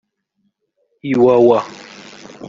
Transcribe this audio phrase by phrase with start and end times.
[1.11, 1.59] Iwawa